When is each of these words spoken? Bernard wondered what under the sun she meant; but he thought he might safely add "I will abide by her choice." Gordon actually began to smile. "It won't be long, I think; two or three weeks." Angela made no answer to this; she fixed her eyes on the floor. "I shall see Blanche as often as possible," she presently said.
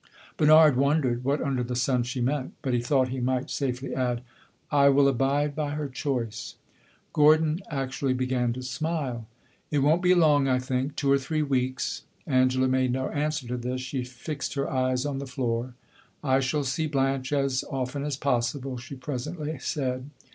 Bernard 0.35 0.77
wondered 0.77 1.23
what 1.23 1.43
under 1.43 1.61
the 1.61 1.75
sun 1.75 2.01
she 2.01 2.21
meant; 2.21 2.53
but 2.63 2.73
he 2.73 2.81
thought 2.81 3.09
he 3.09 3.19
might 3.19 3.51
safely 3.51 3.93
add 3.93 4.21
"I 4.71 4.89
will 4.89 5.07
abide 5.07 5.55
by 5.55 5.75
her 5.75 5.87
choice." 5.87 6.55
Gordon 7.13 7.59
actually 7.69 8.15
began 8.15 8.51
to 8.53 8.63
smile. 8.63 9.27
"It 9.69 9.77
won't 9.83 10.01
be 10.01 10.15
long, 10.15 10.47
I 10.47 10.57
think; 10.57 10.95
two 10.95 11.11
or 11.11 11.19
three 11.19 11.43
weeks." 11.43 12.01
Angela 12.25 12.67
made 12.67 12.91
no 12.91 13.09
answer 13.09 13.47
to 13.49 13.57
this; 13.57 13.81
she 13.81 14.03
fixed 14.03 14.55
her 14.55 14.67
eyes 14.67 15.05
on 15.05 15.19
the 15.19 15.27
floor. 15.27 15.75
"I 16.23 16.39
shall 16.39 16.63
see 16.63 16.87
Blanche 16.87 17.31
as 17.31 17.63
often 17.69 18.03
as 18.03 18.17
possible," 18.17 18.77
she 18.79 18.95
presently 18.95 19.59
said. 19.59 20.09